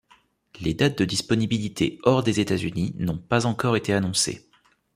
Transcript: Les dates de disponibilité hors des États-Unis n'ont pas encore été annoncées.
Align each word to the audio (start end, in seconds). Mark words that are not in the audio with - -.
Les 0.61 0.73
dates 0.73 0.97
de 0.97 1.05
disponibilité 1.05 1.99
hors 2.01 2.23
des 2.23 2.39
États-Unis 2.39 2.95
n'ont 2.97 3.19
pas 3.19 3.45
encore 3.45 3.75
été 3.77 3.93
annoncées. 3.93 4.49